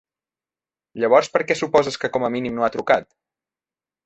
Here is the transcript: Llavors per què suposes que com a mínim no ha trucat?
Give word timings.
Llavors 1.03 1.29
per 1.35 1.41
què 1.51 1.57
suposes 1.59 2.01
que 2.05 2.11
com 2.17 2.27
a 2.29 2.33
mínim 2.37 2.57
no 2.61 2.67
ha 2.67 2.71
trucat? 2.79 3.11